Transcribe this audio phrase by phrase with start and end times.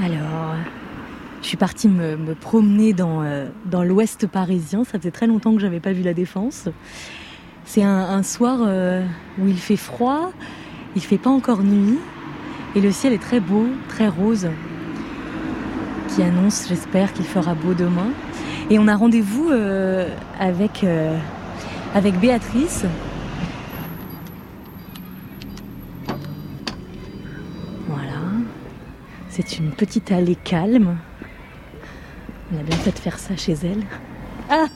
[0.00, 0.54] Alors,
[1.42, 4.84] je suis partie me, promener dans, euh, dans l'ouest parisien.
[4.84, 6.68] Ça faisait très longtemps que j'avais pas vu la Défense.
[7.64, 9.04] C'est un, soir euh,
[9.38, 10.32] où il fait froid,
[10.96, 11.98] il fait pas encore nuit,
[12.74, 14.48] et le ciel est très beau, très rose,
[16.08, 18.08] qui annonce, j'espère, qu'il fera beau demain.
[18.70, 20.08] Et on a rendez-vous euh,
[20.40, 20.86] avec
[22.20, 22.86] Béatrice,
[29.40, 30.98] C'est une petite allée calme.
[32.52, 33.86] On a bien fait de faire ça chez elle.
[34.50, 34.66] Ah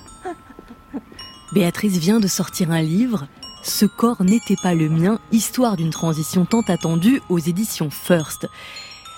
[1.52, 3.26] Béatrice vient de sortir un livre.
[3.64, 8.46] Ce corps n'était pas le mien, histoire d'une transition tant attendue aux éditions First.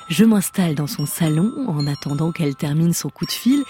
[0.08, 3.64] Je m'installe dans son salon en attendant qu'elle termine son coup de fil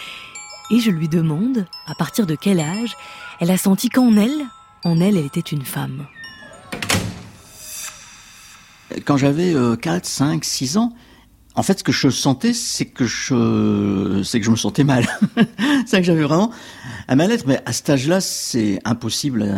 [0.71, 2.97] et je lui demande à partir de quel âge
[3.41, 4.47] elle a senti qu'en elle,
[4.85, 6.07] en elle, elle était une femme.
[9.05, 10.95] Quand j'avais 4, 5, 6 ans,
[11.57, 15.07] en fait, ce que je sentais, c'est que je, c'est que je me sentais mal.
[15.87, 16.51] c'est que j'avais vraiment
[17.07, 17.47] un mal-être.
[17.47, 19.55] Mais à cet âge-là, c'est impossible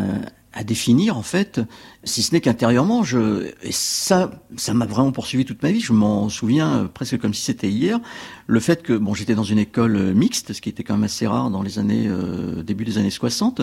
[0.53, 1.61] à, définir, en fait,
[2.05, 3.03] si ce n'est qu'intérieurement.
[3.03, 5.81] Je, et ça, ça m'a vraiment poursuivi toute ma vie.
[5.81, 7.99] Je m'en souviens presque comme si c'était hier.
[8.47, 11.27] Le fait que, bon, j'étais dans une école mixte, ce qui était quand même assez
[11.27, 13.63] rare dans les années, euh, début des années 60.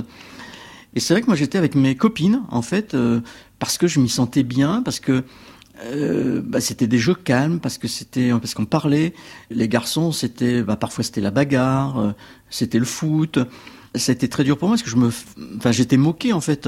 [0.96, 3.22] Et c'est vrai que moi, j'étais avec mes copines, en fait, euh,
[3.60, 5.24] parce que je m'y sentais bien, parce que
[5.84, 9.14] euh, bah, c'était des jeux calmes parce que c'était parce qu'on parlait.
[9.50, 12.12] Les garçons, c'était bah, parfois c'était la bagarre, euh,
[12.50, 13.40] c'était le foot.
[13.96, 15.12] C'était très dur pour moi parce que je me,
[15.58, 16.68] enfin j'étais moqué en fait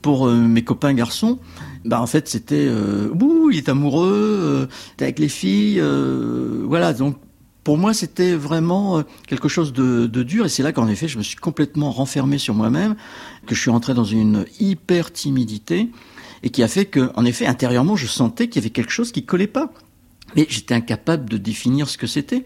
[0.00, 1.38] pour euh, mes copains garçons.
[1.84, 5.82] Bah en fait c'était, euh, ouh il est amoureux, t'es avec les filles,
[6.64, 7.16] voilà donc.
[7.64, 11.18] Pour moi, c'était vraiment quelque chose de, de dur, et c'est là qu'en effet, je
[11.18, 12.96] me suis complètement renfermé sur moi-même,
[13.44, 15.90] que je suis rentré dans une hyper timidité,
[16.42, 19.12] et qui a fait que, en effet, intérieurement, je sentais qu'il y avait quelque chose
[19.12, 19.72] qui collait pas.
[20.36, 22.44] Mais j'étais incapable de définir ce que c'était.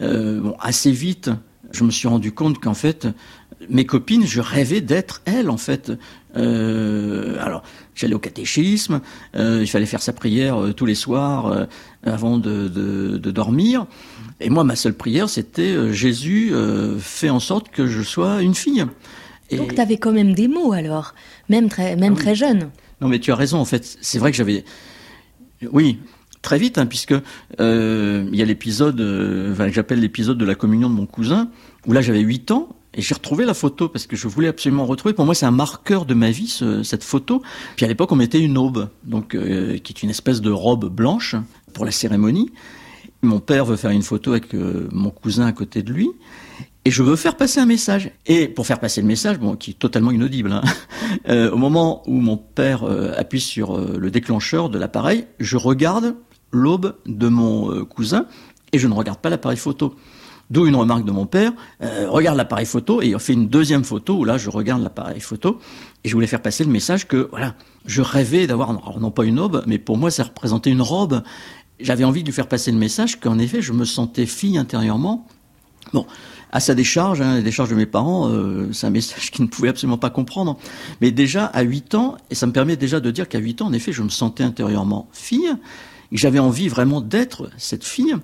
[0.00, 1.30] Euh, bon, assez vite,
[1.70, 3.08] je me suis rendu compte qu'en fait,
[3.68, 5.92] mes copines, je rêvais d'être elles, en fait.
[6.36, 7.62] Euh, alors,
[7.94, 9.00] j'allais au catéchisme,
[9.36, 11.66] euh, il fallait faire sa prière euh, tous les soirs
[12.04, 13.86] avant de, de, de, dormir.
[14.40, 16.52] Et moi, ma seule prière, c'était Jésus,
[16.98, 18.84] fais en sorte que je sois une fille.
[19.50, 19.56] Et...
[19.56, 21.14] Donc, tu avais quand même des mots alors,
[21.48, 22.70] même très, même ah très jeune.
[23.02, 23.98] Non, mais tu as raison, en fait.
[24.00, 24.64] C'est vrai que j'avais.
[25.72, 25.98] Oui,
[26.40, 27.14] très vite, hein, puisque
[27.60, 31.50] euh, il y a l'épisode, euh, j'appelle l'épisode de la communion de mon cousin,
[31.86, 34.86] où là j'avais 8 ans, et j'ai retrouvé la photo parce que je voulais absolument
[34.86, 35.14] retrouver.
[35.14, 37.42] Pour moi, c'est un marqueur de ma vie, ce, cette photo.
[37.74, 40.88] Puis à l'époque, on mettait une aube, donc euh, qui est une espèce de robe
[40.88, 41.34] blanche
[41.72, 42.52] pour la cérémonie.
[43.22, 46.10] Mon père veut faire une photo avec mon cousin à côté de lui
[46.84, 48.10] et je veux faire passer un message.
[48.26, 50.62] Et pour faire passer le message, bon, qui est totalement inaudible, hein,
[51.28, 55.56] euh, au moment où mon père euh, appuie sur euh, le déclencheur de l'appareil, je
[55.56, 56.16] regarde
[56.50, 58.26] l'aube de mon cousin
[58.72, 59.94] et je ne regarde pas l'appareil photo.
[60.50, 64.18] D'où une remarque de mon père, regarde l'appareil photo et il fait une deuxième photo
[64.18, 65.58] où là je regarde l'appareil photo
[66.04, 67.54] et je voulais faire passer le message que voilà,
[67.86, 71.22] je rêvais d'avoir non pas une aube, mais pour moi ça représentait une robe.
[71.80, 75.26] J'avais envie de lui faire passer le message qu'en effet je me sentais fille intérieurement.
[75.94, 76.06] Bon,
[76.52, 79.50] à sa décharge, hein, la décharge de mes parents, euh, c'est un message qu'ils ne
[79.50, 80.58] pouvaient absolument pas comprendre.
[81.00, 83.66] Mais déjà à 8 ans, et ça me permet déjà de dire qu'à 8 ans,
[83.66, 88.14] en effet, je me sentais intérieurement fille, et que j'avais envie vraiment d'être cette fille,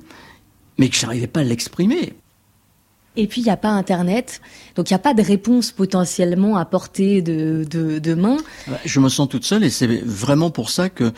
[0.76, 2.12] mais que je n'arrivais pas à l'exprimer.
[3.16, 4.42] Et puis, il n'y a pas Internet,
[4.76, 8.36] donc il n'y a pas de réponse potentiellement à portée de, de, de main.
[8.84, 11.12] Je me sens toute seule, et c'est vraiment pour ça que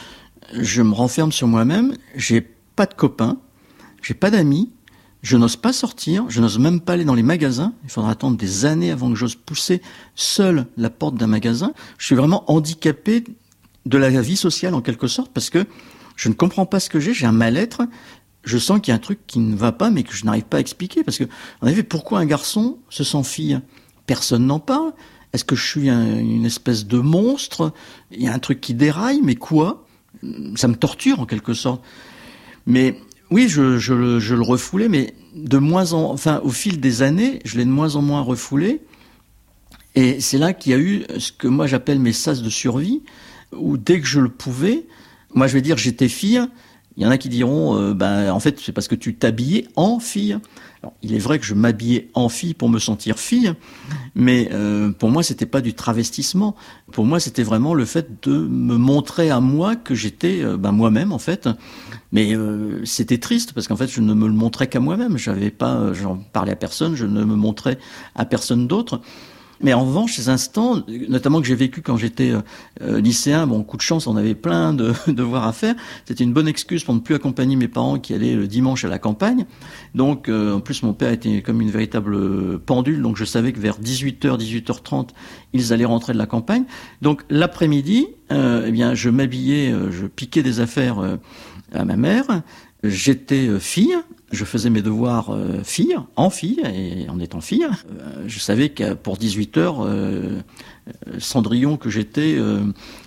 [0.54, 1.96] je me renferme sur moi-même.
[2.14, 3.38] J'ai pas de copains,
[4.00, 4.70] j'ai pas d'amis,
[5.22, 7.74] je n'ose pas sortir, je n'ose même pas aller dans les magasins.
[7.84, 9.82] Il faudra attendre des années avant que j'ose pousser
[10.14, 11.72] seul la porte d'un magasin.
[11.98, 13.24] Je suis vraiment handicapé
[13.86, 15.66] de la vie sociale en quelque sorte parce que
[16.16, 17.82] je ne comprends pas ce que j'ai, j'ai un mal-être.
[18.44, 20.44] Je sens qu'il y a un truc qui ne va pas mais que je n'arrive
[20.44, 21.24] pas à expliquer parce que,
[21.60, 23.60] en effet, pourquoi un garçon se sent fille?
[24.06, 24.92] Personne n'en parle.
[25.32, 27.72] Est-ce que je suis une espèce de monstre?
[28.10, 29.86] Il y a un truc qui déraille, mais quoi?
[30.56, 31.82] Ça me torture en quelque sorte.
[32.66, 32.98] Mais
[33.30, 37.64] oui, je, le refoulais, mais de moins en, enfin, au fil des années, je l'ai
[37.64, 38.82] de moins en moins refoulé.
[39.94, 43.02] Et c'est là qu'il y a eu ce que moi j'appelle mes sas de survie,
[43.52, 44.86] où dès que je le pouvais,
[45.34, 46.40] moi je vais dire j'étais fille,
[46.96, 50.00] il y en a qui diront, ben, en fait, c'est parce que tu t'habillais en
[50.00, 50.38] fille.
[51.02, 53.52] Il est vrai que je m'habillais en fille pour me sentir fille,
[54.14, 56.56] mais euh, pour moi, c'était pas du travestissement.
[56.92, 61.12] Pour moi, c'était vraiment le fait de me montrer à moi que j'étais ben, moi-même,
[61.12, 61.48] en fait.
[62.12, 62.34] Mais
[62.84, 65.16] c'était triste parce qu'en fait, je ne me le montrais qu'à moi-même.
[65.16, 67.78] J'avais pas, j'en parlais à personne, je ne me montrais
[68.14, 69.00] à personne d'autre.
[69.62, 72.40] Mais en revanche, ces instants, notamment que j'ai vécu quand j'étais euh,
[72.80, 75.74] euh, lycéen, bon, coup de chance, on avait plein de devoirs à faire.
[76.06, 78.88] C'était une bonne excuse pour ne plus accompagner mes parents qui allaient le dimanche à
[78.88, 79.44] la campagne.
[79.94, 83.60] Donc, euh, en plus, mon père était comme une véritable pendule, donc je savais que
[83.60, 85.08] vers 18h, 18h30,
[85.52, 86.64] ils allaient rentrer de la campagne.
[87.02, 91.18] Donc, l'après-midi, eh bien, je m'habillais, je piquais des affaires
[91.72, 92.42] à ma mère.
[92.84, 93.96] J'étais fille,
[94.30, 98.68] je faisais mes devoirs euh, fille, en fille, et en étant fille, euh, je savais
[98.68, 100.40] que pour 18 heures, euh,
[101.18, 102.36] Cendrillon que j'étais,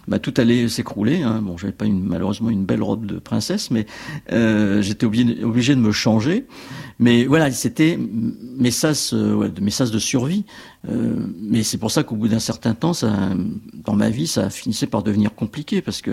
[0.07, 1.23] bah, tout allait s'écrouler.
[1.23, 1.41] Hein.
[1.41, 3.85] Bon, j'avais pas une, malheureusement une belle robe de princesse, mais
[4.29, 6.47] j'étais obligé, de me changer.
[6.99, 10.45] Mais voilà, c'était mes sas, ouais, mes sas de survie.
[10.87, 12.93] mais c'est pour ça qu'au bout d'un certain temps,
[13.85, 16.11] dans ma vie, ça finissait par devenir compliqué parce que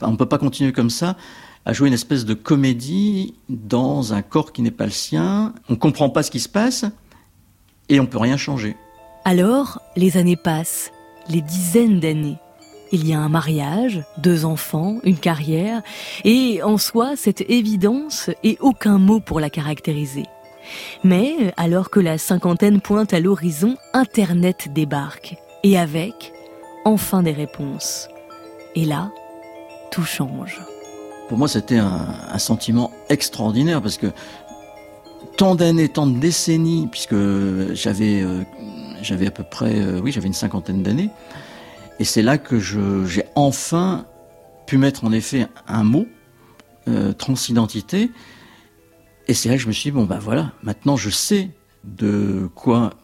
[0.00, 1.16] bah, on peut pas continuer comme ça
[1.64, 5.54] à jouer une espèce de comédie dans un corps qui n'est pas le sien.
[5.68, 6.84] On comprend pas ce qui se passe
[7.88, 8.76] et on peut rien changer.
[9.24, 10.90] Alors, les années passent,
[11.28, 12.38] les dizaines d'années.
[12.92, 15.82] Il y a un mariage, deux enfants, une carrière,
[16.24, 20.24] et en soi, cette évidence et aucun mot pour la caractériser.
[21.04, 25.36] Mais, alors que la cinquantaine pointe à l'horizon, Internet débarque.
[25.62, 26.32] Et avec,
[26.84, 28.08] enfin des réponses.
[28.74, 29.10] Et là,
[29.90, 30.60] tout change
[31.30, 34.08] pour moi, c'était un, sentiment extraordinaire parce que
[35.36, 37.14] tant d'années, tant de décennies, puisque
[37.72, 38.42] j'avais euh,
[39.08, 41.08] à peu près, euh, oui, j'avais une cinquantaine d'années,
[42.00, 44.06] et c'est là que j'ai enfin
[44.66, 46.06] pu mettre en effet un mot,
[46.88, 48.10] euh, transidentité,
[49.28, 51.50] et c'est là que je me suis dit, bon ben voilà, maintenant je sais
[51.84, 52.94] de quoi,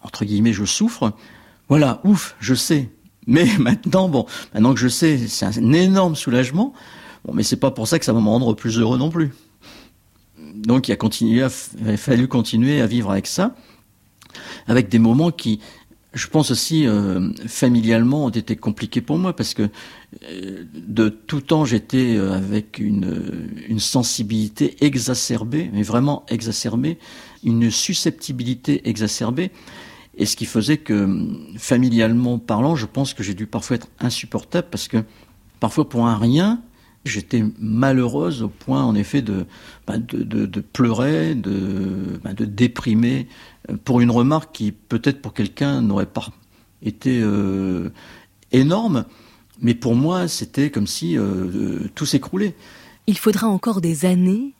[0.00, 1.12] entre guillemets, je souffre,
[1.68, 2.88] voilà, ouf, je sais.
[3.26, 6.72] Mais maintenant, bon, maintenant que je sais, c'est un énorme soulagement.
[7.24, 9.34] Bon, mais c'est pas pour ça que ça va me rendre plus heureux non plus.
[10.54, 11.50] Donc il a, continué a
[11.96, 13.56] fallu continuer à vivre avec ça,
[14.68, 15.58] avec des moments qui,
[16.16, 19.68] je pense aussi euh, familialement, ont été compliqués pour moi parce que
[20.24, 26.98] euh, de tout temps j'étais euh, avec une, sensibilité exacerbée, mais vraiment exacerbée,
[27.44, 29.50] une susceptibilité exacerbée.
[30.16, 31.06] Et ce qui faisait que,
[31.58, 35.04] familialement parlant, je pense que j'ai dû parfois être insupportable parce que
[35.60, 36.62] parfois pour un rien,
[37.06, 39.46] J'étais malheureuse au point, en effet, de,
[39.86, 39.94] bah,
[40.72, 43.28] pleurer, de, bah, déprimer,
[43.84, 46.28] pour une remarque qui, peut-être pour quelqu'un, n'aurait pas
[46.82, 47.90] été euh,
[48.52, 49.04] énorme,
[49.60, 52.54] mais pour moi, c'était comme si euh, tout s'écroulait.
[53.06, 54.52] Il faudra encore des années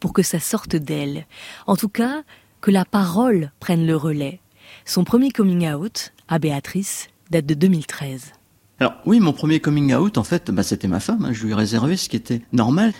[0.00, 1.26] pour que ça sorte d'elle.
[1.66, 2.22] En tout cas,
[2.60, 4.40] que la parole prenne le relais.
[4.84, 8.32] Son premier coming out, à Béatrice, date de 2013.
[8.80, 11.24] Alors oui, mon premier coming out, en fait, bah, c'était ma femme.
[11.24, 12.92] Hein, je lui ai réservé ce qui était normal.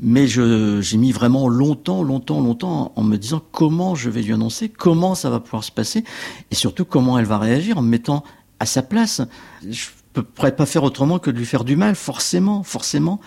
[0.00, 4.68] Mais j'ai mis vraiment longtemps, longtemps, longtemps en me disant comment je vais lui annoncer,
[4.68, 6.04] comment ça va pouvoir se passer,
[6.50, 8.24] et surtout comment elle va réagir en me mettant
[8.58, 9.22] à sa place.
[9.68, 9.86] Je
[10.16, 13.20] ne pourrais pas faire autrement que de lui faire du mal, forcément, forcément.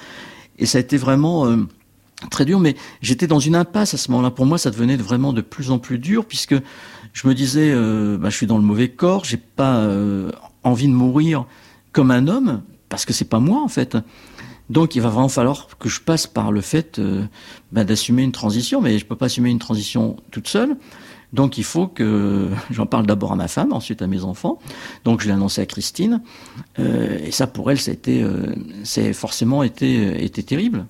[0.58, 1.58] Et ça a été vraiment euh,
[2.30, 4.32] très dur, mais j'étais dans une impasse à ce moment-là.
[4.32, 6.56] Pour moi, ça devenait vraiment de plus en plus dur, puisque
[7.14, 10.32] je me disais, euh, bah, je suis dans le mauvais corps, j'ai pas euh,
[10.64, 11.46] envie de mourir
[11.92, 13.98] comme un homme, parce que c'est pas moi en fait.
[14.70, 17.26] Donc il va vraiment falloir que je passe par le fait euh,
[17.72, 20.76] bah, d'assumer une transition, mais je peux pas assumer une transition toute seule.
[21.34, 24.60] Donc il faut que j'en parle d'abord à ma femme, ensuite à mes enfants.
[25.04, 26.22] Donc je l'ai annoncé à Christine,
[26.80, 30.86] euh, et ça pour elle, été, euh, c'est forcément été, été terrible.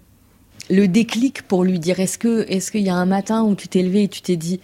[0.69, 3.67] Le déclic pour lui dire, est-ce que, est-ce qu'il y a un matin où tu
[3.67, 4.61] t'es levé et tu t'es dit,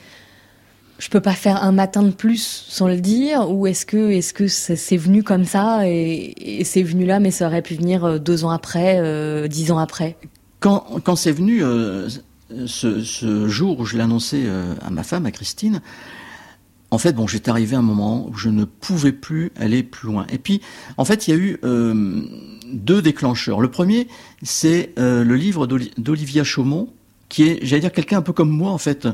[1.01, 4.35] je peux pas faire un matin de plus sans le dire ou est-ce que est-ce
[4.35, 8.19] que c'est venu comme ça et, c'est venu là mais ça aurait pu venir euh,
[8.19, 10.15] deux ans après, euh, dix ans après?
[10.59, 12.07] Quand, quand c'est venu euh,
[12.67, 14.47] ce, jour où je l'ai annoncé
[14.85, 15.81] à ma femme, à Christine,
[16.91, 20.07] en fait, bon, j'étais arrivé à un moment où je ne pouvais plus aller plus
[20.07, 20.27] loin.
[20.29, 20.61] Et puis,
[20.97, 21.59] en fait, il y a eu
[22.71, 23.59] deux déclencheurs.
[23.59, 24.07] Le premier,
[24.43, 26.89] c'est le livre d'Olivia Chaumont,
[27.31, 29.07] qui est, j'allais dire, quelqu'un un peu comme moi, en fait,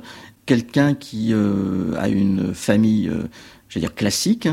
[0.48, 3.28] quelqu'un qui euh, a une famille, euh,
[3.70, 4.50] j'allais dire classique,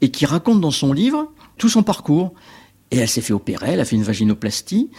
[0.00, 2.32] et qui raconte dans son livre tout son parcours.
[2.90, 4.90] Et elle s'est fait opérer, elle a fait une vaginoplastie.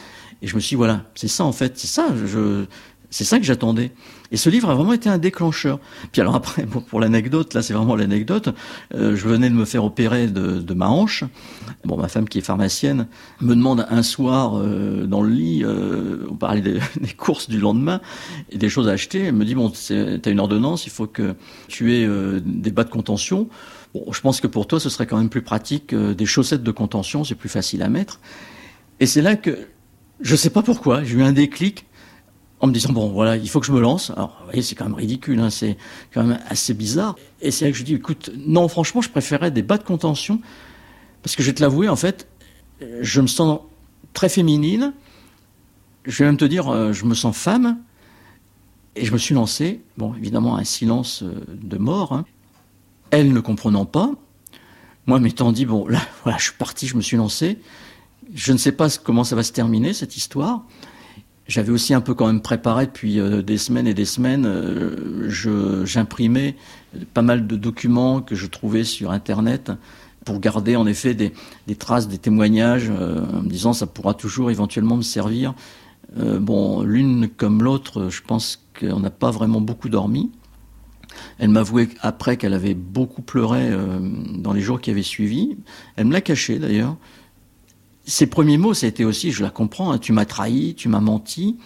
[0.44, 2.66] Et je me suis dit, voilà, c'est ça en fait, c'est ça, je,
[3.10, 3.92] c'est ça que j'attendais.
[4.32, 5.80] Et ce livre a vraiment été un déclencheur.
[6.12, 8.50] Puis alors après, pour l'anecdote, là c'est vraiment l'anecdote,
[8.94, 11.24] euh, je venais de me faire opérer de, ma hanche.
[11.86, 13.08] Bon, ma femme qui est pharmacienne
[13.42, 16.80] me demande un soir euh, dans le lit, euh, on parlait des,
[17.18, 18.02] courses du lendemain
[18.50, 19.20] et des choses à acheter.
[19.26, 21.36] Elle me dit, bon, tu as une ordonnance, il faut que
[21.68, 22.08] tu aies
[22.44, 23.48] des bas de contention.
[23.94, 26.72] Bon, je pense que pour toi, ce serait quand même plus pratique des chaussettes de
[26.72, 28.20] contention, c'est plus facile à mettre.
[29.00, 29.58] Et c'est là que,
[30.22, 31.86] je sais pas pourquoi, j'ai eu un déclic
[32.66, 34.12] en me disant bon voilà il faut que je me lance.
[34.12, 35.78] Alors vous voyez c'est quand même ridicule, hein, c'est
[36.14, 37.16] quand même assez bizarre.
[37.42, 40.42] Et c'est là que je dis écoute non franchement je préférais des bas de contention
[41.24, 42.28] parce que je vais te l'avouer en fait
[43.02, 43.60] je me sens
[44.14, 44.94] très féminine.
[46.06, 47.78] Je vais même te dire euh, je me sens femme
[48.96, 49.82] et je me suis lancé.
[49.98, 52.14] Bon évidemment un silence euh, de mort.
[52.14, 52.26] Hein.
[53.12, 54.12] Elle ne comprenant pas.
[55.06, 57.60] Moi m'étant dit bon là voilà je suis parti je me suis lancé.
[58.34, 60.64] Je ne sais pas comment ça va se terminer cette histoire.
[61.48, 64.46] J'avais aussi un peu quand même préparé depuis euh, des semaines et des semaines.
[64.48, 66.56] Euh, J'imprimais
[67.14, 69.72] pas mal de documents que je trouvais sur Internet
[70.24, 71.34] pour garder en effet des,
[71.78, 75.54] traces, des témoignages, euh, en me disant ça pourra toujours éventuellement me servir.
[76.16, 80.32] Bon, l'une comme l'autre, je pense qu'on n'a pas vraiment beaucoup dormi.
[81.40, 83.72] Elle m'avouait après qu'elle avait beaucoup pleuré
[84.36, 85.58] dans les jours qui avaient suivi.
[85.98, 86.96] Elle me l'a caché d'ailleurs
[88.06, 91.58] ses premiers mots, été aussi, je la comprends, hein, tu m'as trahi, tu m'as menti.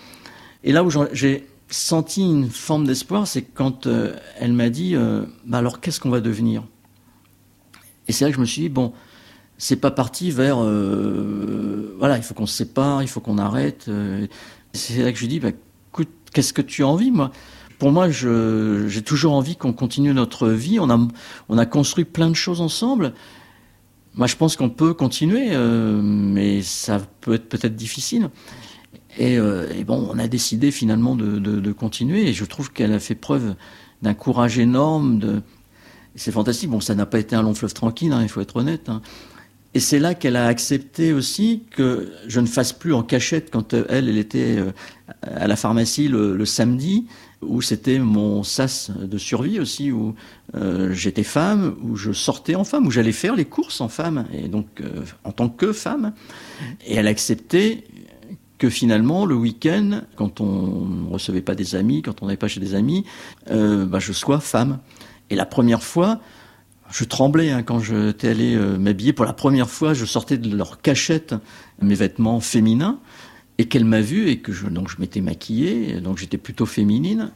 [0.63, 5.23] Et là où j'ai senti une forme d'espoir, c'est quand euh, elle m'a dit, euh,
[5.45, 6.63] bah alors qu'est-ce qu'on va devenir?
[8.07, 8.93] Et c'est là que je me suis dit, bon,
[9.57, 13.89] c'est pas parti vers, euh, voilà, il faut qu'on se sépare, il faut qu'on arrête.
[14.73, 15.51] c'est là que je lui dis, bah,
[15.89, 17.31] écoute, qu'est-ce que tu as envie, moi?
[17.77, 20.81] Pour moi, j'ai toujours envie qu'on continue notre vie.
[20.81, 20.99] On a,
[21.47, 23.13] on a construit plein de choses ensemble.
[24.15, 28.29] Moi, je pense qu'on peut continuer, euh, mais ça peut être peut-être difficile.
[29.19, 33.15] Euh, et, bon, on a décidé finalement de, continuer, et je trouve qu'elle a fait
[33.15, 33.55] preuve
[34.01, 35.41] d'un courage énorme.
[36.15, 36.69] C'est fantastique.
[36.69, 38.89] Bon, ça n'a pas été un long fleuve tranquille, hein, il faut être honnête.
[38.89, 39.01] Hein.
[39.75, 43.73] Et c'est là qu'elle a accepté aussi que je ne fasse plus en cachette quand
[43.73, 44.71] elle, elle était euh,
[45.21, 47.05] à la pharmacie le samedi,
[47.41, 50.15] où c'était mon sas de survie aussi, où
[50.55, 54.25] euh, j'étais femme, où je sortais en femme, où j'allais faire les courses en femme,
[54.33, 56.13] et donc euh, en tant que femme.
[56.85, 57.85] Et elle acceptait
[58.57, 62.49] que finalement, le week-end, quand on ne recevait pas des amis, quand on n'allait pas
[62.49, 63.05] chez des amis,
[63.51, 64.79] euh, bah, je sois femme.
[65.29, 66.19] Et la première fois,
[66.91, 69.13] je tremblais hein, quand j'étais allé m'habiller.
[69.13, 71.35] Pour la première fois, je sortais de leur cachette
[71.81, 72.99] mes vêtements féminins
[73.59, 77.31] et qu'elle m'a vu et que je, donc je m'étais maquillée, donc j'étais plutôt féminine,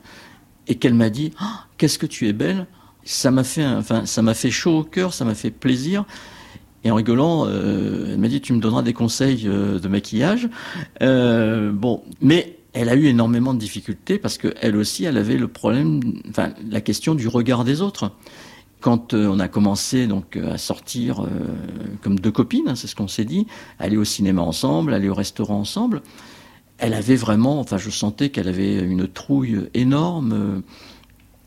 [0.68, 2.65] et qu'elle m'a dit ah, qu'est-ce que tu es belle.
[3.03, 6.06] Ça m'a fait, enfin, ça m'a fait chaud au cœur, ça m'a fait plaisir.
[6.86, 10.48] Et en rigolant, euh, elle m'a dit tu me donneras des conseils euh, de maquillage.
[11.01, 15.38] Euh, bon, mais elle a eu énormément de difficultés parce que elle aussi, elle avait
[15.38, 16.00] le problème,
[16.30, 18.13] enfin, la question du regard des autres
[18.84, 21.30] quand euh, on a commencé donc euh, à sortir euh,
[22.02, 23.48] comme deux copines, hein, c'est ce qu'on s'est dit,
[23.80, 26.02] aller au cinéma ensemble, aller au restaurant ensemble,
[26.80, 30.62] elle avait vraiment, enfin je sentais qu'elle avait une trouille énorme,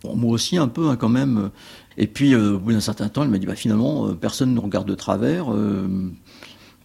[0.03, 1.51] moi aussi un peu hein, quand même.
[1.99, 4.89] Et puis au bout d'un certain temps, elle m'a dit bah, finalement personne ne regarde
[4.89, 5.49] de travers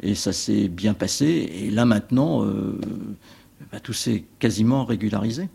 [0.01, 1.50] et ça s'est bien passé.
[1.53, 2.46] Et là maintenant,
[3.72, 5.48] bah, tout s'est quasiment régularisé.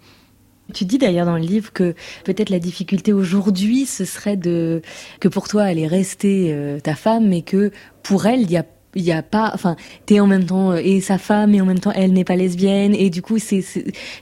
[0.74, 1.94] Tu dis d'ailleurs dans le livre que
[2.24, 4.82] peut-être la difficulté aujourd'hui, ce serait de
[5.20, 7.70] que pour toi elle est restée euh, ta femme, mais que
[8.02, 8.64] pour elle il y a
[8.96, 11.78] y a pas enfin t'es en même temps euh, et sa femme et en même
[11.78, 12.94] temps elle n'est pas lesbienne.
[12.94, 13.64] Et du coup c'est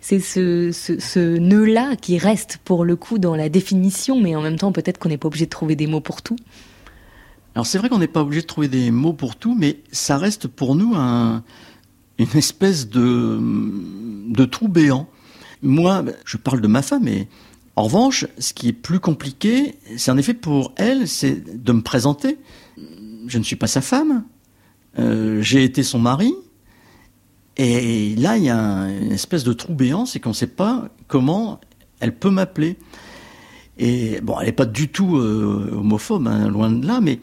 [0.00, 4.36] c'est ce, ce, ce nœud là qui reste pour le coup dans la définition mais
[4.36, 6.36] en même temps peut-être qu'on n'est pas obligé de trouver des mots pour tout.
[7.54, 10.18] Alors c'est vrai qu'on n'est pas obligé de trouver des mots pour tout mais ça
[10.18, 11.42] reste pour nous un,
[12.18, 15.08] une espèce de de trou béant
[15.64, 17.28] moi, je parle de ma femme, mais
[17.76, 21.82] en revanche, ce qui est plus compliqué, c'est en effet pour elle, c'est de me
[21.82, 22.38] présenter.
[23.26, 24.24] Je ne suis pas sa femme,
[24.98, 26.34] euh, j'ai été son mari,
[27.56, 30.88] et là, il y a une espèce de trou béant, c'est qu'on ne sait pas
[31.08, 31.60] comment
[32.00, 32.76] elle peut m'appeler.
[33.78, 37.20] Et bon, elle n'est pas du tout euh, homophobe, hein, loin de là, mais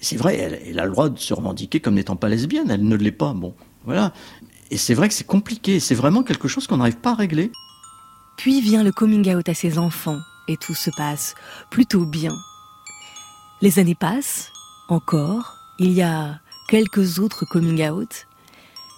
[0.00, 2.86] c'est vrai, elle, elle, a le droit de se revendiquer comme n'étant pas lesbienne, elle
[2.86, 3.32] ne l'est pas.
[3.34, 4.12] Bon, voilà.
[4.70, 7.50] Et c'est vrai que c'est compliqué, c'est vraiment quelque chose qu'on n'arrive pas à régler.
[8.42, 10.18] Puis vient le coming out à ses enfants
[10.48, 11.36] et tout se passe
[11.70, 12.32] plutôt bien.
[13.60, 14.50] Les années passent,
[14.88, 18.26] encore, il y a quelques autres coming out,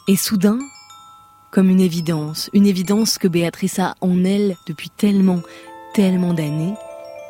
[0.09, 0.59] et soudain,
[1.51, 5.43] comme une évidence, une évidence que Béatrice a en elle depuis tellement,
[5.93, 6.73] tellement d'années,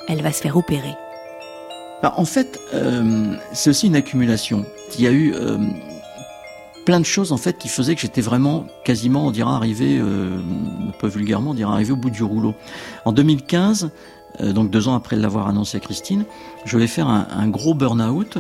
[0.07, 0.95] elle va se faire opérer.
[2.01, 4.65] Bah, en fait, euh, c'est aussi une accumulation.
[4.97, 5.59] Il y a eu euh,
[6.85, 10.39] plein de choses en fait qui faisaient que j'étais vraiment quasiment, on dirait, arrivé, euh,
[10.99, 12.55] peu vulgairement, on dirait arrivé au bout du rouleau.
[13.05, 13.91] En 2015,
[14.41, 16.25] euh, donc deux ans après l'avoir annoncé à Christine,
[16.65, 18.39] je vais faire un, un gros burn-out.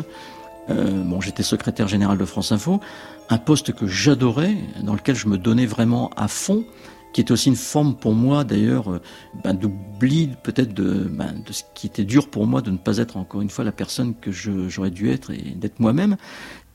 [0.70, 2.80] Euh, bon, j'étais secrétaire général de France Info,
[3.28, 6.64] un poste que j'adorais, dans lequel je me donnais vraiment à fond,
[7.12, 9.00] qui était aussi une forme pour moi d'ailleurs euh,
[9.44, 12.98] ben, d'oubli peut-être de, ben, de ce qui était dur pour moi de ne pas
[12.98, 16.16] être encore une fois la personne que j'aurais dû être et d'être moi-même.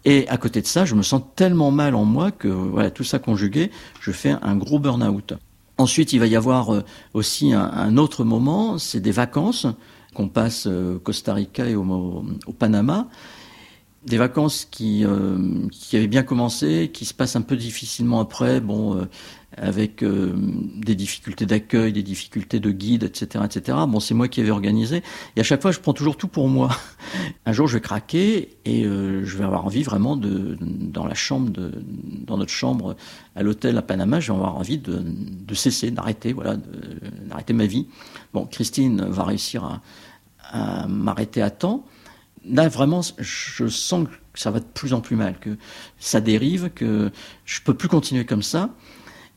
[0.06, 3.04] Et à côté de ça, je me sens tellement mal en moi que voilà, tout
[3.04, 5.34] ça conjugué, je fais un gros burn-out.
[5.78, 6.82] Ensuite, il va y avoir euh,
[7.14, 9.66] aussi un, autre moment, c'est des vacances
[10.14, 12.26] qu'on passe euh, au Costa Rica et au,
[12.58, 13.08] Panama.
[14.06, 18.62] Des vacances qui, euh, qui avaient bien commencé, qui se passent un peu difficilement après.
[18.62, 19.08] Bon,
[19.60, 20.34] avec euh,
[20.78, 23.78] des difficultés d'accueil, des difficultés de guide, etc., etc.
[23.88, 25.04] Bon, c'est moi qui avais organisé.
[25.36, 26.70] Et à chaque fois, je prends toujours tout pour moi.
[27.46, 31.14] Un jour, je vais craquer et euh, je vais avoir envie vraiment de, dans la
[31.14, 31.72] chambre, de,
[32.26, 32.96] dans notre chambre
[33.36, 35.04] à l'hôtel à Panama, je vais avoir envie de,
[35.54, 36.56] cesser, d'arrêter, voilà,
[37.28, 37.88] d'arrêter ma vie.
[38.34, 39.82] Bon, Christine va réussir à,
[40.52, 41.86] à m'arrêter à temps.
[42.46, 45.58] Là, vraiment, je sens que ça va de plus en plus mal, que
[46.00, 47.12] ça dérive, que
[47.46, 48.70] je peux plus continuer comme ça.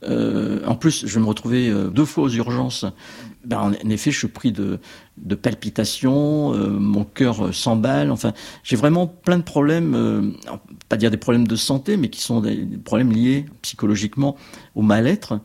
[0.04, 2.84] Euh, en plus, je vais me retrouver euh, deux fois aux urgences.
[3.44, 4.78] Ben, en effet, je suis pris de,
[5.34, 8.10] palpitations, euh, mon cœur s'emballe.
[8.10, 8.32] Enfin,
[8.62, 10.34] j'ai vraiment plein de problèmes,
[10.88, 14.36] pas dire des problèmes de santé, mais qui sont des, problèmes liés psychologiquement
[14.74, 15.40] au mal-être.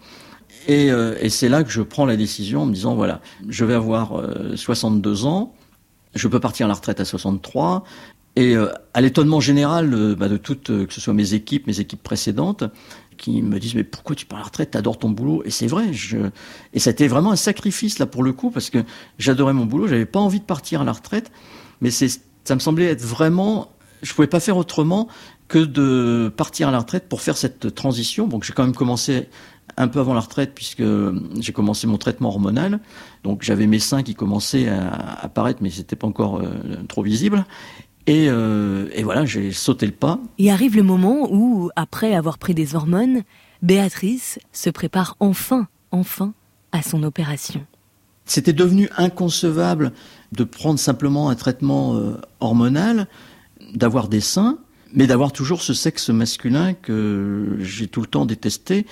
[0.68, 3.74] Et, et c'est là que je prends la décision en me disant voilà, je vais
[3.74, 4.22] avoir
[4.56, 5.54] 62 ans,
[6.14, 7.84] je peux partir à la retraite à 63.
[8.36, 8.56] Et
[8.94, 12.66] à l'étonnement général bah, de toutes, que ce soit mes équipes, mes équipes précédentes,
[13.18, 14.72] qui me disent mais pourquoi tu pars à la retraite?
[14.72, 15.94] T'adores ton boulot et c'est vrai.
[15.94, 16.18] Je...
[16.74, 18.84] Et été vraiment un sacrifice là pour le coup parce que
[19.20, 21.32] j'adorais mon boulot, j'avais pas envie de partir à la retraite,
[21.82, 22.08] mais c'est
[22.48, 25.10] ça me semblait être vraiment, je pouvais pas faire autrement
[25.50, 28.28] que de partir à la retraite pour faire cette transition.
[28.28, 29.28] Donc j'ai quand même commencé
[29.76, 30.84] un peu avant la retraite puisque
[31.40, 32.80] j'ai commencé mon traitement hormonal.
[33.24, 37.46] Donc j'avais mes seins qui commençaient à apparaître mais c'était pas encore euh, trop visible.
[38.08, 40.20] Et, euh, et voilà, j'ai sauté le pas.
[40.40, 43.24] Et arrive le moment où, après avoir pris des hormones,
[43.62, 46.34] Béatrice se prépare enfin, enfin,
[46.72, 47.66] à son opération.
[48.26, 49.92] C'était devenu inconcevable
[50.32, 53.08] de prendre simplement un traitement euh, hormonal,
[53.74, 54.58] d'avoir des seins,
[54.94, 58.86] mais d'avoir toujours ce sexe masculin que j'ai tout le temps détesté,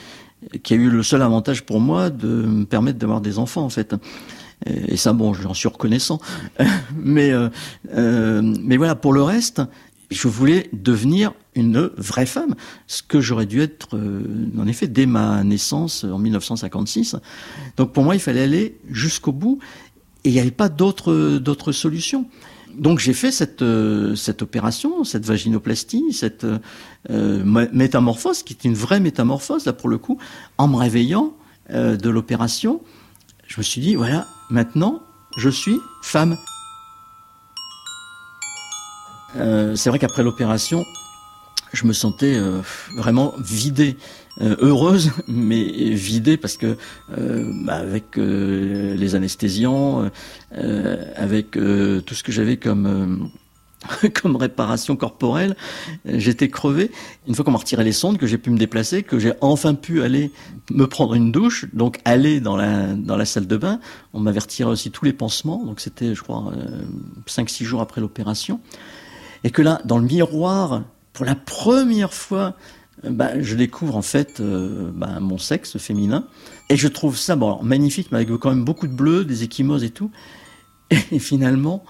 [0.64, 3.70] qui a eu le seul avantage pour moi de me permettre d'avoir des enfants en
[3.70, 3.96] fait.
[4.66, 6.20] Et ça, bon, j'en suis reconnaissant.
[6.96, 7.50] mais, euh,
[7.94, 9.62] euh, mais voilà, pour le reste,
[10.12, 12.56] je voulais devenir une vraie femme,
[12.88, 17.16] ce que j'aurais dû être, euh, en effet, dès ma naissance en 1956.
[17.78, 19.60] Donc pour moi, il fallait aller jusqu'au bout,
[20.24, 22.26] et il n'y avait pas d'autre d'autre solution.
[22.76, 23.64] Donc j'ai fait cette
[24.16, 26.46] cette opération, cette vaginoplastie, cette
[27.08, 30.18] métamorphose, qui est une vraie métamorphose là pour le coup,
[30.58, 31.34] en me réveillant
[31.70, 32.82] de l'opération
[33.48, 35.04] je me suis dit, voilà, maintenant,
[35.38, 36.38] je suis femme.
[39.36, 40.86] Euh, c'est vrai qu'après l'opération,
[41.74, 42.62] je me sentais euh,
[42.96, 43.98] vraiment vidée,
[44.42, 46.78] euh, heureuse, mais vidée parce que
[47.10, 50.10] bah, avec les anesthésiants,
[50.52, 53.30] avec tout ce que j'avais comme
[54.22, 55.56] comme réparation corporelle.
[56.06, 56.92] J'étais crevé.
[57.28, 59.74] Une fois qu'on m'a retiré les sondes, que j'ai pu me déplacer, que j'ai enfin
[59.74, 60.32] pu aller
[60.72, 63.80] me prendre une douche, donc aller dans la, dans la salle de bain.
[64.14, 66.82] On m'avait retiré aussi tous les pansements, donc c'était, je crois, euh,
[67.28, 68.60] 5-6 jours après l'opération.
[69.44, 72.56] Et que là, dans le miroir, pour la première fois,
[73.04, 76.26] euh, bah, je découvre en fait euh, bah, mon sexe féminin.
[76.70, 79.92] Et je trouve ça magnifique, mais avec quand même beaucoup de bleu, des échymoses et
[79.92, 80.12] tout.
[81.12, 81.84] Et finalement,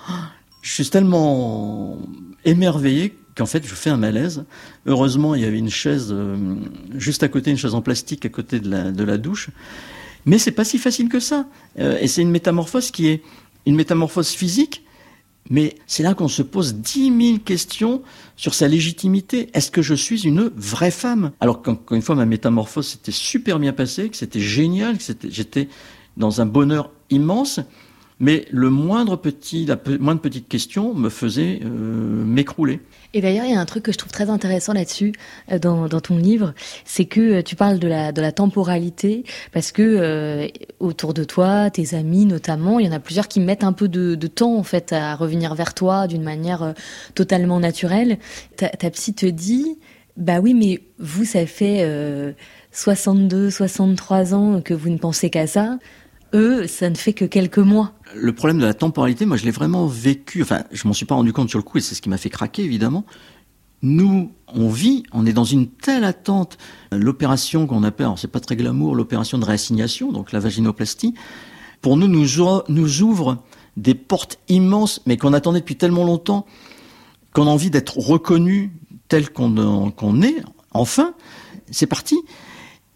[0.65, 1.99] je suis tellement
[2.43, 4.45] émerveillé qu'en fait je fais un malaise.
[4.88, 6.56] Heureusement, il y avait une chaise euh,
[6.95, 9.51] juste à côté, une chaise en plastique à côté de la, douche.
[10.25, 11.45] Mais c'est pas si facile que ça.
[11.78, 13.21] Euh, et c'est une métamorphose qui est
[13.67, 14.84] une métamorphose physique,
[15.51, 18.01] mais c'est là qu'on se pose dix mille questions
[18.36, 19.49] sur sa légitimité.
[19.54, 21.32] Est-ce que je suis une vraie femme?
[21.41, 25.69] Alors qu'encore une fois, ma métamorphose s'était super bien passée, que c'était génial, que j'étais
[26.17, 27.60] dans un bonheur immense
[28.19, 32.80] mais le moindre petit, la moindre petite question me faisait euh, m'écrouler.
[33.13, 35.13] Et d'ailleurs, il y a un truc que je trouve très intéressant là-dessus
[35.51, 36.54] euh, dans, ton livre,
[36.86, 40.49] c'est que euh, tu parles de la, temporalité, parce que
[40.80, 43.88] autour de toi, tes amis notamment, il y en a plusieurs qui mettent un peu
[43.88, 46.73] de, de temps en fait à revenir vers toi d'une manière
[47.13, 48.17] totalement naturelle.
[48.58, 49.78] Ta, ta psy te dit,
[50.17, 51.86] bah oui, mais vous, ça fait
[52.71, 55.78] 62, 63 ans que vous ne pensez qu'à ça
[56.36, 57.93] eux, ça ne fait que quelques mois.
[58.13, 61.15] Le problème de la temporalité, moi je l'ai vraiment vécu, enfin je m'en suis pas
[61.15, 63.06] rendu compte sur le coup et c'est ce qui m'a fait craquer évidemment.
[63.82, 66.58] Nous, on vit, on est dans une telle attente.
[66.91, 71.13] L'opération qu'on appelle, alors c'est pas très glamour, l'opération de réassignation, donc la vaginoplastie,
[71.82, 72.26] pour nous, nous,
[72.67, 73.43] nous ouvre
[73.78, 76.45] des portes immenses, mais qu'on attendait depuis tellement longtemps,
[77.34, 78.71] qu'on a envie d'être reconnu
[79.08, 80.36] tel qu'on est,
[80.71, 81.13] enfin,
[81.69, 82.15] c'est parti.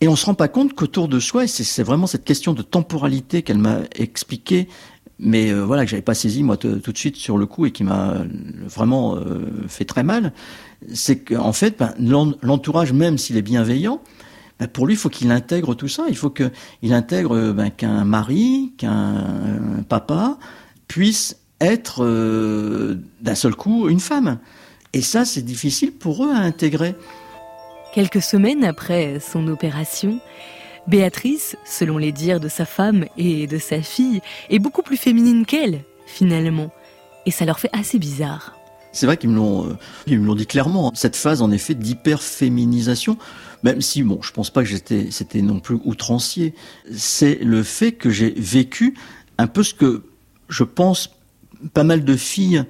[0.01, 2.61] Et on se rend pas compte qu'autour de soi, et c'est vraiment cette question de
[2.61, 4.69] temporalité qu'elle m'a expliqué,
[5.19, 7.71] mais euh, voilà que j'avais pas saisi moi tout de suite sur le coup et
[7.71, 8.23] qui m'a
[8.65, 10.31] vraiment euh, fait très mal,
[10.93, 11.93] c'est qu'en fait ben,
[12.41, 14.01] l'entourage même s'il est bienveillant,
[14.59, 16.05] ben, pour lui, il faut qu'il intègre tout ça.
[16.09, 20.37] Il faut qu'il intègre ben, qu'un mari, qu'un papa
[20.87, 22.05] puisse être
[23.21, 24.39] d'un seul coup une femme.
[24.93, 26.95] Et ça, c'est difficile pour eux à intégrer.
[27.99, 30.21] Quelques semaines après son opération,
[30.87, 35.45] Béatrice, selon les dires de sa femme et de sa fille, est beaucoup plus féminine
[35.45, 36.71] qu'elle, finalement.
[37.25, 38.55] Et ça leur fait assez bizarre.
[38.93, 40.93] C'est vrai qu'ils me l'ont, euh, ils me l'ont dit clairement.
[40.95, 43.17] Cette phase, en effet, d'hyperféminisation,
[43.63, 46.53] même si, bon, je pense pas que j'étais, c'était non plus outrancier.
[46.95, 48.95] C'est le fait que j'ai vécu
[49.37, 50.03] un peu ce que
[50.47, 51.17] je pense
[51.73, 52.63] pas mal de filles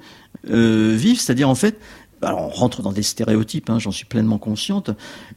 [0.48, 1.78] euh, vivent, c'est-à-dire en fait,
[2.22, 4.90] alors on rentre dans des stéréotypes, hein, j'en suis pleinement consciente,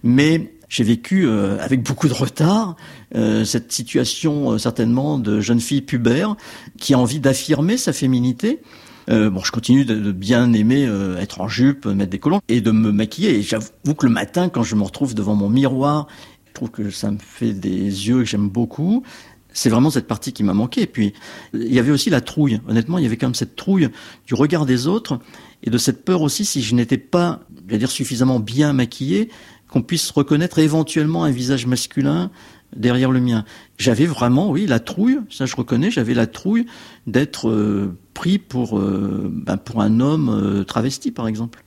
[0.04, 2.76] mais j'ai vécu euh, avec beaucoup de retard
[3.16, 6.36] euh, cette situation euh, certainement de jeune fille pubère
[6.80, 8.60] qui a envie d'affirmer sa féminité.
[9.08, 12.92] bon, je continue de, bien aimer être en jupe, mettre des collants et de me
[12.92, 13.38] maquiller.
[13.38, 16.08] Et j'avoue que le matin, quand je me retrouve devant mon miroir,
[16.48, 19.04] je trouve que ça me fait des yeux que j'aime beaucoup.
[19.52, 20.82] C'est vraiment cette partie qui m'a manqué.
[20.82, 21.14] Et puis,
[21.54, 22.60] il y avait aussi la trouille.
[22.68, 23.90] Honnêtement, il y avait quand même cette trouille
[24.26, 25.20] du regard des autres
[25.64, 29.30] et de cette peur aussi, si je n'étais pas, je dire, suffisamment bien maquillé,
[29.70, 32.30] qu'on puisse reconnaître éventuellement un visage masculin
[32.76, 33.46] derrière le mien.
[33.78, 36.66] J'avais vraiment, oui, la trouille, ça je reconnais, j'avais la trouille
[37.08, 41.64] d'être euh, pris pour, euh, ben, pour un homme euh, travesti, par exemple.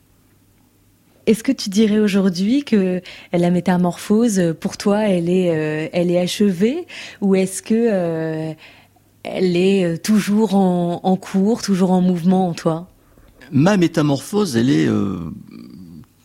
[1.25, 3.01] Est-ce que tu dirais aujourd'hui que
[3.33, 6.87] la métamorphose, pour toi, elle est, elle est achevée
[7.19, 8.55] ou est-ce que
[9.23, 12.87] elle est toujours en, en, cours, toujours en mouvement en toi?
[13.51, 14.89] Ma métamorphose, elle est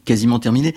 [0.04, 0.74] quasiment terminée.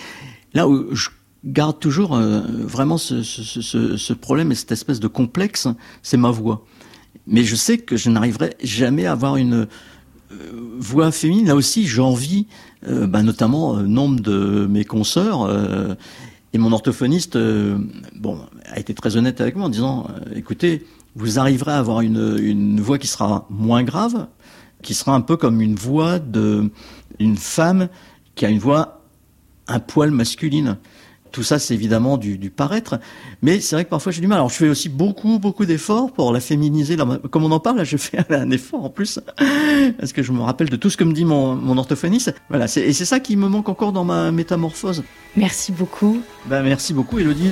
[0.54, 1.10] Là où je
[1.44, 5.68] garde toujours vraiment ce, problème et cette espèce de complexe,
[6.02, 6.66] c'est ma voix.
[7.28, 9.68] Mais je sais que je n'arriverai jamais à avoir une
[10.78, 11.48] voix féminine.
[11.48, 12.48] Là aussi, j'envie
[12.88, 15.44] euh, bah, notamment euh, nombre de mes consoeurs.
[15.44, 15.96] Euh,
[16.54, 17.38] et mon orthophoniste,
[18.16, 22.80] bon, a été très honnête avec moi en disant, écoutez, vous arriverez à avoir une
[22.80, 24.28] voix qui sera moins grave,
[24.86, 26.70] qui sera un peu comme une voix de
[27.20, 27.90] une femme
[28.36, 29.02] qui a une voix
[29.68, 30.78] un poil masculine.
[31.32, 32.98] Tout ça, c'est évidemment du, du, paraître,
[33.42, 34.38] mais c'est vrai que parfois j'ai du mal.
[34.38, 36.96] Alors, je fais aussi beaucoup, beaucoup d'efforts pour la féminiser.
[37.30, 39.20] Comme on en parle, là, je fais un effort en plus,
[39.98, 42.34] parce que je me rappelle de tout ce que me dit mon, mon orthophoniste.
[42.48, 45.04] Voilà, et c'est ça qui me manque encore dans ma métamorphose.
[45.36, 46.22] Merci beaucoup.
[46.46, 47.52] Ben, merci beaucoup, Elodie.